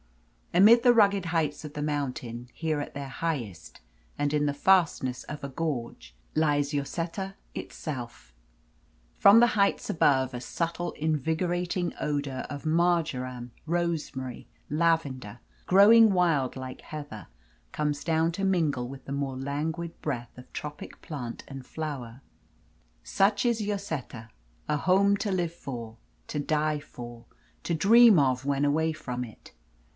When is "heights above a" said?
9.55-10.41